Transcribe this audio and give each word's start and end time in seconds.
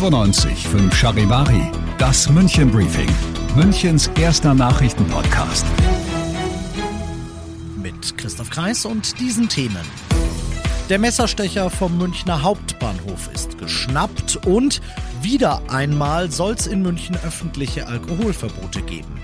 95 0.00 0.66
5 0.66 0.94
Charivari, 0.96 1.70
das 1.98 2.30
München 2.30 2.70
Briefing, 2.70 3.10
Münchens 3.54 4.10
erster 4.18 4.54
Nachrichtenpodcast. 4.54 5.66
Mit 7.76 8.16
Christoph 8.16 8.48
Kreis 8.48 8.86
und 8.86 9.20
diesen 9.20 9.50
Themen. 9.50 9.84
Der 10.88 10.98
Messerstecher 10.98 11.68
vom 11.68 11.98
Münchner 11.98 12.42
Hauptbahnhof 12.42 13.28
ist 13.34 13.58
geschnappt 13.58 14.46
und 14.46 14.80
wieder 15.20 15.60
einmal 15.68 16.30
soll 16.30 16.54
es 16.54 16.66
in 16.66 16.80
München 16.80 17.16
öffentliche 17.16 17.86
Alkoholverbote 17.86 18.80
geben. 18.80 19.19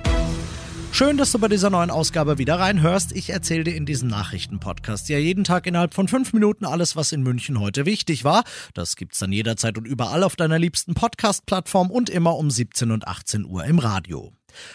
Schön, 0.96 1.18
dass 1.18 1.30
du 1.30 1.38
bei 1.38 1.48
dieser 1.48 1.68
neuen 1.68 1.90
Ausgabe 1.90 2.38
wieder 2.38 2.58
reinhörst. 2.58 3.12
Ich 3.12 3.28
erzähle 3.28 3.64
dir 3.64 3.76
in 3.76 3.84
diesem 3.84 4.08
Nachrichtenpodcast 4.08 5.10
ja 5.10 5.18
jeden 5.18 5.44
Tag 5.44 5.66
innerhalb 5.66 5.92
von 5.92 6.08
fünf 6.08 6.32
Minuten 6.32 6.64
alles, 6.64 6.96
was 6.96 7.12
in 7.12 7.22
München 7.22 7.60
heute 7.60 7.84
wichtig 7.84 8.24
war. 8.24 8.44
Das 8.72 8.96
gibt's 8.96 9.18
dann 9.18 9.30
jederzeit 9.30 9.76
und 9.76 9.86
überall 9.86 10.22
auf 10.22 10.36
deiner 10.36 10.58
liebsten 10.58 10.94
Podcast-Plattform 10.94 11.90
und 11.90 12.08
immer 12.08 12.38
um 12.38 12.50
17 12.50 12.90
und 12.92 13.06
18 13.06 13.44
Uhr 13.44 13.66
im 13.66 13.78
Radio. 13.78 14.32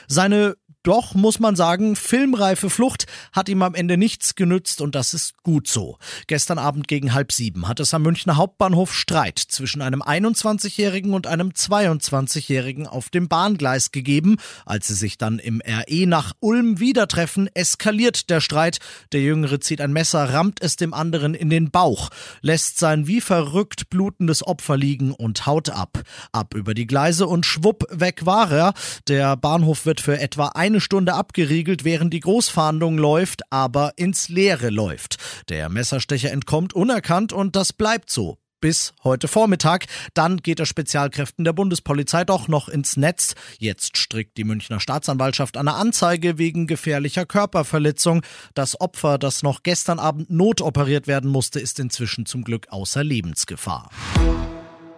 Seine 0.07 0.57
doch, 0.83 1.13
muss 1.13 1.39
man 1.39 1.55
sagen, 1.55 1.95
filmreife 1.95 2.69
Flucht 2.69 3.05
hat 3.31 3.49
ihm 3.49 3.61
am 3.61 3.75
Ende 3.75 3.97
nichts 3.97 4.35
genützt 4.35 4.81
und 4.81 4.95
das 4.95 5.13
ist 5.13 5.43
gut 5.43 5.67
so. 5.67 5.97
Gestern 6.27 6.57
Abend 6.57 6.87
gegen 6.87 7.13
halb 7.13 7.31
sieben 7.31 7.67
hat 7.67 7.79
es 7.79 7.93
am 7.93 8.01
Münchner 8.01 8.37
Hauptbahnhof 8.37 8.93
Streit 8.93 9.37
zwischen 9.37 9.81
einem 9.81 10.01
21-Jährigen 10.01 11.13
und 11.13 11.27
einem 11.27 11.49
22-Jährigen 11.49 12.87
auf 12.87 13.09
dem 13.09 13.27
Bahngleis 13.27 13.91
gegeben. 13.91 14.37
Als 14.65 14.87
sie 14.87 14.95
sich 14.95 15.17
dann 15.17 15.37
im 15.37 15.61
RE 15.61 16.07
nach 16.07 16.33
Ulm 16.39 16.79
wieder 16.79 17.07
treffen, 17.07 17.47
eskaliert 17.53 18.29
der 18.29 18.41
Streit. 18.41 18.79
Der 19.11 19.21
Jüngere 19.21 19.59
zieht 19.59 19.81
ein 19.81 19.93
Messer, 19.93 20.33
rammt 20.33 20.61
es 20.61 20.77
dem 20.77 20.93
anderen 20.93 21.35
in 21.35 21.49
den 21.49 21.69
Bauch, 21.69 22.09
lässt 22.41 22.79
sein 22.79 23.05
wie 23.05 23.21
verrückt 23.21 23.89
blutendes 23.89 24.45
Opfer 24.45 24.77
liegen 24.77 25.11
und 25.11 25.45
haut 25.45 25.69
ab. 25.69 26.01
Ab 26.31 26.55
über 26.55 26.73
die 26.73 26.87
Gleise 26.87 27.27
und 27.27 27.45
schwupp 27.45 27.85
weg 27.91 28.25
war 28.25 28.51
er. 28.51 28.73
Der 29.07 29.37
Bahnhof 29.37 29.85
wird 29.85 30.01
für 30.01 30.19
etwa 30.19 30.47
eine 30.71 30.81
Stunde 30.81 31.13
abgeriegelt, 31.13 31.83
während 31.83 32.13
die 32.13 32.19
Großfahndung 32.21 32.97
läuft, 32.97 33.41
aber 33.51 33.93
ins 33.97 34.29
Leere 34.29 34.69
läuft. 34.69 35.17
Der 35.49 35.69
Messerstecher 35.69 36.31
entkommt 36.31 36.73
unerkannt 36.73 37.33
und 37.33 37.55
das 37.55 37.73
bleibt 37.73 38.09
so 38.09 38.37
bis 38.61 38.93
heute 39.03 39.27
Vormittag. 39.27 39.87
Dann 40.13 40.37
geht 40.37 40.59
der 40.59 40.65
Spezialkräften 40.65 41.43
der 41.43 41.51
Bundespolizei 41.51 42.23
doch 42.23 42.47
noch 42.47 42.69
ins 42.69 42.95
Netz. 42.95 43.33
Jetzt 43.57 43.97
strickt 43.97 44.37
die 44.37 44.43
Münchner 44.45 44.79
Staatsanwaltschaft 44.79 45.57
eine 45.57 45.73
Anzeige 45.73 46.37
wegen 46.37 46.67
gefährlicher 46.67 47.25
Körperverletzung. 47.25 48.21
Das 48.53 48.79
Opfer, 48.79 49.17
das 49.17 49.43
noch 49.43 49.63
gestern 49.63 49.99
Abend 49.99 50.29
notoperiert 50.29 51.07
werden 51.07 51.29
musste, 51.29 51.59
ist 51.59 51.79
inzwischen 51.79 52.25
zum 52.25 52.43
Glück 52.43 52.67
außer 52.69 53.03
Lebensgefahr. 53.03 53.89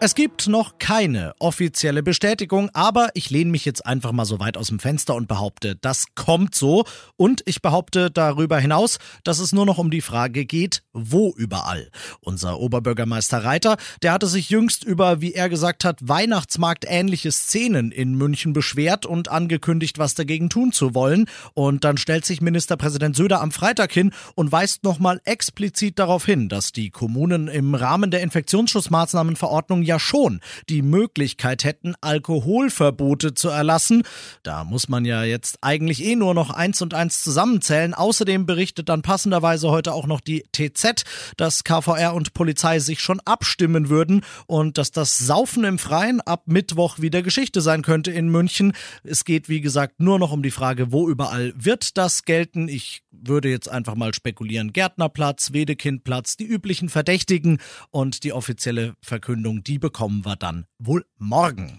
Es 0.06 0.16
gibt 0.16 0.50
noch 0.50 0.80
keine 0.80 1.34
offizielle 1.40 2.04
Bestätigung, 2.04 2.70
aber 2.74 3.08
ich 3.14 3.30
lehne 3.30 3.52
mich 3.52 3.64
jetzt 3.64 3.86
einfach 3.86 4.12
mal 4.12 4.26
so 4.26 4.38
weit 4.38 4.58
aus 4.58 4.68
dem 4.68 4.80
Fenster 4.80 5.16
und 5.16 5.30
behaupte, 5.30 5.78
das 5.78 6.08
kommt 6.14 6.56
so. 6.56 6.84
Und 7.16 7.42
ich 7.46 7.62
behaupte 7.62 8.12
darüber 8.12 8.60
hinaus, 8.60 9.00
dass 9.24 9.40
es 9.40 9.54
nur 9.54 9.66
noch 9.66 9.78
um 9.78 9.90
die 9.90 10.02
Frage 10.02 10.44
geht, 10.46 10.84
wo 10.92 11.34
überall. 11.38 11.90
Unser 12.20 12.60
Oberbürgermeister 12.60 13.46
Reiter, 13.46 13.78
der 14.02 14.12
hatte 14.12 14.28
sich 14.28 14.50
jüngst 14.50 14.84
über, 14.84 15.22
wie 15.22 15.36
er 15.36 15.48
gesagt 15.48 15.86
hat, 15.86 16.00
Weihnachtsmarkt-ähnliche 16.02 17.32
Szenen 17.32 17.94
in 17.94 18.16
München 18.16 18.52
beschwert 18.52 19.06
und 19.06 19.30
angekündigt, 19.30 20.00
was 20.00 20.16
dagegen 20.16 20.50
tun 20.50 20.74
zu 20.74 20.94
wollen. 20.94 21.30
Und 21.54 21.86
dann 21.86 21.96
stellt 21.96 22.26
sich 22.26 22.42
Ministerpräsident 22.42 23.16
Söder 23.16 23.40
am 23.40 23.54
Freitag 23.54 23.94
hin 23.94 24.12
und 24.36 24.52
weist 24.52 24.84
nochmal 24.84 25.22
explizit 25.24 25.98
darauf 25.98 26.26
hin, 26.26 26.50
dass 26.50 26.74
die 26.74 26.90
Kommunen 26.90 27.48
im 27.48 27.74
Rahmen 27.74 28.12
der 28.12 28.22
Infektionsschutzmaßnahmenverordnung 28.22 29.82
ja 29.82 29.93
ja 29.94 30.00
schon 30.00 30.42
die 30.70 30.82
Möglichkeit 30.82 31.64
hätten, 31.64 31.94
Alkoholverbote 32.02 33.34
zu 33.34 33.50
erlassen. 33.50 34.04
Da 34.42 34.64
muss 34.64 34.90
man 34.90 35.06
ja 35.06 35.24
jetzt 35.24 35.60
eigentlich 35.62 36.04
eh 36.04 36.16
nur 36.16 36.34
noch 36.34 36.50
eins 36.50 36.82
und 36.82 36.94
eins 36.94 37.24
zusammenzählen. 37.24 37.94
Außerdem 37.94 38.46
berichtet 38.46 38.90
dann 38.90 39.04
passenderweise 39.04 39.70
heute 39.70 39.94
auch 39.94 40.08
noch 40.08 40.20
die 40.20 40.44
TZ, 40.52 41.04
dass 41.38 41.64
KVR 41.64 42.16
und 42.16 42.34
Polizei 42.34 42.80
sich 42.80 43.02
schon 43.02 43.20
abstimmen 43.22 43.90
würden 43.90 44.26
und 44.48 44.78
dass 44.78 44.92
das 44.92 45.20
Saufen 45.20 45.64
im 45.64 45.78
Freien 45.78 46.22
ab 46.22 46.44
Mittwoch 46.46 47.00
wieder 47.00 47.22
Geschichte 47.22 47.62
sein 47.62 47.84
könnte 47.84 48.12
in 48.12 48.30
München. 48.30 48.74
Es 49.04 49.26
geht, 49.26 49.48
wie 49.50 49.62
gesagt, 49.62 50.00
nur 50.00 50.18
noch 50.18 50.32
um 50.32 50.42
die 50.42 50.52
Frage, 50.52 50.92
wo 50.92 51.08
überall 51.08 51.54
wird 51.56 51.98
das 51.98 52.26
gelten. 52.26 52.68
Ich 52.68 53.04
würde 53.12 53.50
jetzt 53.50 53.70
einfach 53.70 53.96
mal 53.96 54.14
spekulieren. 54.14 54.74
Gärtnerplatz, 54.74 55.54
Wedekindplatz, 55.54 56.36
die 56.38 56.46
üblichen 56.46 56.90
Verdächtigen 56.90 57.60
und 57.92 58.24
die 58.24 58.34
offizielle 58.34 58.96
Verkündung, 59.02 59.64
die 59.64 59.80
bekommen 59.84 60.24
wir 60.24 60.38
dann 60.38 60.66
wohl 60.80 61.06
morgen. 61.18 61.78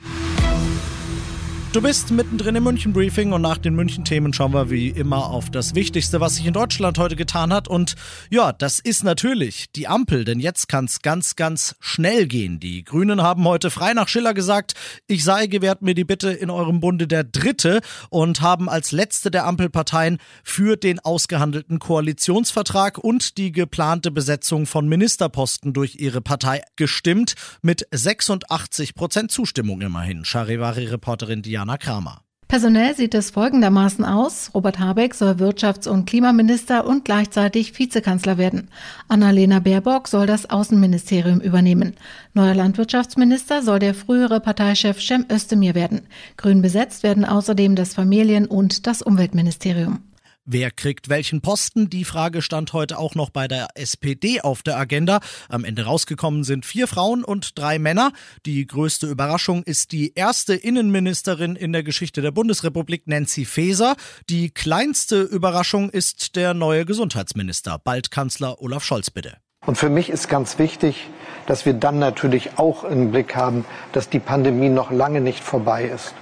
Du 1.74 1.82
bist 1.82 2.12
mittendrin 2.12 2.54
im 2.54 2.62
München 2.62 2.92
Briefing 2.92 3.32
und 3.32 3.42
nach 3.42 3.58
den 3.58 3.74
München 3.74 4.04
Themen 4.04 4.32
schauen 4.32 4.54
wir 4.54 4.70
wie 4.70 4.90
immer 4.90 5.26
auf 5.26 5.50
das 5.50 5.74
Wichtigste, 5.74 6.20
was 6.20 6.36
sich 6.36 6.46
in 6.46 6.52
Deutschland 6.52 6.98
heute 6.98 7.16
getan 7.16 7.52
hat. 7.52 7.66
Und 7.66 7.96
ja, 8.30 8.52
das 8.52 8.78
ist 8.78 9.02
natürlich 9.02 9.72
die 9.72 9.88
Ampel, 9.88 10.24
denn 10.24 10.38
jetzt 10.38 10.68
kann 10.68 10.84
es 10.84 11.02
ganz, 11.02 11.34
ganz 11.34 11.74
schnell 11.80 12.28
gehen. 12.28 12.60
Die 12.60 12.84
Grünen 12.84 13.22
haben 13.22 13.44
heute 13.44 13.72
frei 13.72 13.92
nach 13.92 14.06
Schiller 14.06 14.34
gesagt, 14.34 14.74
ich 15.08 15.24
sei, 15.24 15.48
gewährt 15.48 15.82
mir 15.82 15.96
die 15.96 16.04
Bitte 16.04 16.30
in 16.30 16.48
eurem 16.48 16.78
Bunde 16.78 17.08
der 17.08 17.24
Dritte 17.24 17.80
und 18.08 18.40
haben 18.40 18.68
als 18.68 18.92
letzte 18.92 19.32
der 19.32 19.44
Ampelparteien 19.44 20.18
für 20.44 20.76
den 20.76 21.00
ausgehandelten 21.00 21.80
Koalitionsvertrag 21.80 22.98
und 22.98 23.36
die 23.36 23.50
geplante 23.50 24.12
Besetzung 24.12 24.66
von 24.66 24.88
Ministerposten 24.88 25.72
durch 25.72 25.96
ihre 25.96 26.20
Partei 26.20 26.62
gestimmt. 26.76 27.34
Mit 27.62 27.84
86 27.90 28.94
Prozent 28.94 29.32
Zustimmung 29.32 29.80
immerhin. 29.80 30.24
Charivari-Reporterin 30.24 31.42
Diana 31.42 31.63
Jana 31.64 31.78
Kramer. 31.78 32.20
Personell 32.46 32.94
sieht 32.94 33.14
es 33.14 33.30
folgendermaßen 33.30 34.04
aus. 34.04 34.50
Robert 34.52 34.78
Habeck 34.78 35.14
soll 35.14 35.36
Wirtschafts- 35.36 35.88
und 35.88 36.04
Klimaminister 36.04 36.86
und 36.86 37.06
gleichzeitig 37.06 37.78
Vizekanzler 37.78 38.36
werden. 38.36 38.68
Annalena 39.08 39.60
Baerbock 39.60 40.08
soll 40.08 40.26
das 40.26 40.50
Außenministerium 40.50 41.40
übernehmen. 41.40 41.94
Neuer 42.34 42.54
Landwirtschaftsminister 42.54 43.62
soll 43.62 43.78
der 43.78 43.94
frühere 43.94 44.40
Parteichef 44.40 45.00
Cem 45.00 45.24
Özdemir 45.32 45.74
werden. 45.74 46.02
Grün 46.36 46.60
besetzt 46.60 47.02
werden 47.02 47.24
außerdem 47.24 47.76
das 47.76 47.94
Familien- 47.94 48.46
und 48.46 48.86
das 48.86 49.00
Umweltministerium. 49.00 50.00
Wer 50.46 50.70
kriegt 50.70 51.08
welchen 51.08 51.40
Posten? 51.40 51.88
Die 51.88 52.04
Frage 52.04 52.42
stand 52.42 52.74
heute 52.74 52.98
auch 52.98 53.14
noch 53.14 53.30
bei 53.30 53.48
der 53.48 53.68
SPD 53.76 54.42
auf 54.42 54.62
der 54.62 54.76
Agenda. 54.76 55.20
Am 55.48 55.64
Ende 55.64 55.86
rausgekommen 55.86 56.44
sind 56.44 56.66
vier 56.66 56.86
Frauen 56.86 57.24
und 57.24 57.58
drei 57.58 57.78
Männer. 57.78 58.12
Die 58.44 58.66
größte 58.66 59.06
Überraschung 59.06 59.62
ist 59.62 59.92
die 59.92 60.12
erste 60.14 60.54
Innenministerin 60.54 61.56
in 61.56 61.72
der 61.72 61.82
Geschichte 61.82 62.20
der 62.20 62.30
Bundesrepublik, 62.30 63.06
Nancy 63.06 63.46
Faeser. 63.46 63.96
Die 64.28 64.50
kleinste 64.50 65.22
Überraschung 65.22 65.88
ist 65.88 66.36
der 66.36 66.52
neue 66.52 66.84
Gesundheitsminister, 66.84 67.80
bald 67.82 68.10
Kanzler 68.10 68.60
Olaf 68.60 68.84
Scholz, 68.84 69.08
bitte. 69.08 69.38
Und 69.64 69.78
für 69.78 69.88
mich 69.88 70.10
ist 70.10 70.28
ganz 70.28 70.58
wichtig, 70.58 71.08
dass 71.46 71.64
wir 71.64 71.72
dann 71.72 71.98
natürlich 71.98 72.58
auch 72.58 72.84
im 72.84 73.12
Blick 73.12 73.34
haben, 73.34 73.64
dass 73.92 74.10
die 74.10 74.18
Pandemie 74.18 74.68
noch 74.68 74.90
lange 74.90 75.22
nicht 75.22 75.42
vorbei 75.42 75.84
ist. 75.84 76.12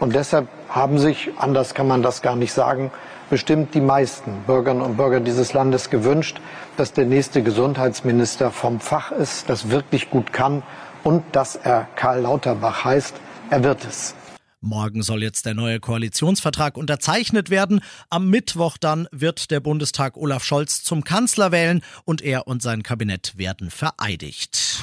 Und 0.00 0.14
deshalb 0.14 0.48
haben 0.70 0.98
sich, 0.98 1.30
anders 1.36 1.74
kann 1.74 1.86
man 1.86 2.02
das 2.02 2.22
gar 2.22 2.36
nicht 2.36 2.54
sagen, 2.54 2.90
bestimmt 3.30 3.74
die 3.74 3.80
meisten 3.80 4.42
Bürgerinnen 4.46 4.82
und 4.82 4.96
Bürger 4.96 5.20
dieses 5.20 5.52
Landes 5.52 5.90
gewünscht, 5.90 6.40
dass 6.76 6.92
der 6.92 7.06
nächste 7.06 7.42
Gesundheitsminister 7.42 8.50
vom 8.50 8.80
Fach 8.80 9.12
ist, 9.12 9.48
das 9.48 9.70
wirklich 9.70 10.10
gut 10.10 10.32
kann 10.32 10.62
und 11.04 11.22
dass 11.32 11.56
er 11.56 11.88
Karl 11.96 12.20
Lauterbach 12.20 12.84
heißt. 12.84 13.14
Er 13.50 13.62
wird 13.62 13.84
es. 13.84 14.14
Morgen 14.60 15.02
soll 15.02 15.22
jetzt 15.22 15.46
der 15.46 15.54
neue 15.54 15.78
Koalitionsvertrag 15.78 16.76
unterzeichnet 16.76 17.50
werden. 17.50 17.80
Am 18.10 18.28
Mittwoch 18.30 18.78
dann 18.78 19.06
wird 19.12 19.50
der 19.50 19.60
Bundestag 19.60 20.16
Olaf 20.16 20.42
Scholz 20.42 20.82
zum 20.82 21.04
Kanzler 21.04 21.52
wählen 21.52 21.82
und 22.04 22.22
er 22.22 22.48
und 22.48 22.62
sein 22.62 22.82
Kabinett 22.82 23.38
werden 23.38 23.70
vereidigt. 23.70 24.82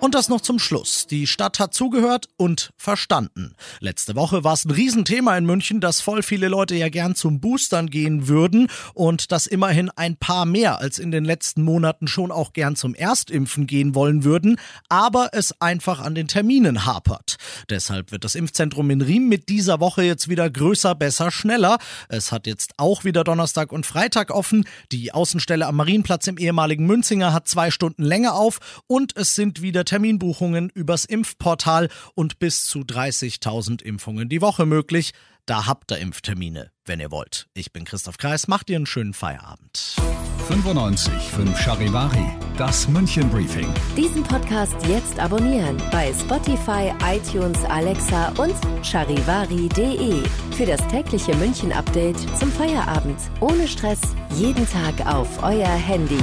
Und 0.00 0.14
das 0.14 0.30
noch 0.30 0.40
zum 0.40 0.58
Schluss. 0.58 1.06
Die 1.06 1.26
Stadt 1.26 1.58
hat 1.58 1.74
zugehört 1.74 2.26
und 2.38 2.72
verstanden. 2.78 3.54
Letzte 3.80 4.16
Woche 4.16 4.44
war 4.44 4.54
es 4.54 4.64
ein 4.64 4.70
Riesenthema 4.70 5.36
in 5.36 5.44
München, 5.44 5.82
dass 5.82 6.00
voll 6.00 6.22
viele 6.22 6.48
Leute 6.48 6.74
ja 6.74 6.88
gern 6.88 7.14
zum 7.14 7.38
Boostern 7.38 7.90
gehen 7.90 8.26
würden 8.26 8.68
und 8.94 9.30
dass 9.30 9.46
immerhin 9.46 9.90
ein 9.90 10.16
paar 10.16 10.46
mehr 10.46 10.78
als 10.78 10.98
in 10.98 11.10
den 11.10 11.26
letzten 11.26 11.62
Monaten 11.62 12.08
schon 12.08 12.32
auch 12.32 12.54
gern 12.54 12.76
zum 12.76 12.94
Erstimpfen 12.94 13.66
gehen 13.66 13.94
wollen 13.94 14.24
würden, 14.24 14.56
aber 14.88 15.30
es 15.32 15.60
einfach 15.60 16.00
an 16.00 16.14
den 16.14 16.28
Terminen 16.28 16.86
hapert. 16.86 17.36
Deshalb 17.68 18.10
wird 18.10 18.24
das 18.24 18.36
Impfzentrum 18.36 18.88
in 18.88 19.02
Riem 19.02 19.28
mit 19.28 19.50
dieser 19.50 19.80
Woche 19.80 20.02
jetzt 20.02 20.30
wieder 20.30 20.48
größer, 20.48 20.94
besser, 20.94 21.30
schneller. 21.30 21.76
Es 22.08 22.32
hat 22.32 22.46
jetzt 22.46 22.72
auch 22.78 23.04
wieder 23.04 23.22
Donnerstag 23.22 23.70
und 23.70 23.84
Freitag 23.84 24.30
offen. 24.30 24.64
Die 24.92 25.12
Außenstelle 25.12 25.66
am 25.66 25.76
Marienplatz 25.76 26.26
im 26.26 26.38
ehemaligen 26.38 26.86
Münzinger 26.86 27.34
hat 27.34 27.48
zwei 27.48 27.70
Stunden 27.70 28.02
länger 28.02 28.34
auf 28.34 28.60
und 28.86 29.14
es 29.14 29.34
sind 29.34 29.60
wieder 29.60 29.84
Terminbuchungen 29.90 30.70
übers 30.70 31.04
Impfportal 31.04 31.88
und 32.14 32.38
bis 32.38 32.64
zu 32.64 32.82
30.000 32.82 33.82
Impfungen 33.82 34.28
die 34.28 34.40
Woche 34.40 34.64
möglich. 34.64 35.10
Da 35.46 35.66
habt 35.66 35.90
ihr 35.90 35.98
Impftermine, 35.98 36.70
wenn 36.84 37.00
ihr 37.00 37.10
wollt. 37.10 37.48
Ich 37.54 37.72
bin 37.72 37.84
Christoph 37.84 38.16
Kreis, 38.16 38.46
macht 38.46 38.70
ihr 38.70 38.76
einen 38.76 38.86
schönen 38.86 39.14
Feierabend. 39.14 39.96
95 40.46 41.12
5 41.12 41.58
Charivari, 41.58 42.24
das 42.56 42.86
München 42.86 43.28
Briefing. 43.30 43.66
Diesen 43.96 44.22
Podcast 44.22 44.76
jetzt 44.86 45.18
abonnieren 45.18 45.76
bei 45.90 46.12
Spotify, 46.12 46.92
iTunes, 47.04 47.58
Alexa 47.64 48.28
und 48.40 48.54
charivari.de. 48.84 50.22
Für 50.56 50.66
das 50.66 50.86
tägliche 50.86 51.34
München 51.34 51.72
Update 51.72 52.20
zum 52.38 52.52
Feierabend. 52.52 53.18
Ohne 53.40 53.66
Stress, 53.66 54.00
jeden 54.36 54.68
Tag 54.70 55.04
auf 55.04 55.42
euer 55.42 55.66
Handy. 55.66 56.22